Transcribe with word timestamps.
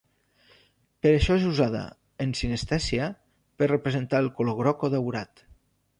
Per 1.05 1.11
això 1.17 1.35
és 1.41 1.45
usada, 1.49 1.83
en 2.25 2.33
sinestèsia, 2.41 3.11
per 3.61 3.71
representar 3.75 4.23
el 4.27 4.35
color 4.41 4.59
groc 4.63 4.87
o 4.89 4.95
daurat. 4.95 5.45